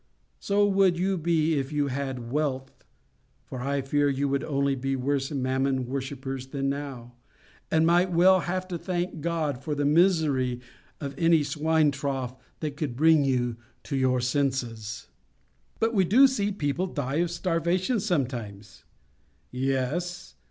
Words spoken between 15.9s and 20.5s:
we do see people die of starvation sometimes,—Yes.